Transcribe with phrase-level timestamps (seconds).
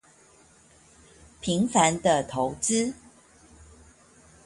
[1.41, 2.95] 平凡的投資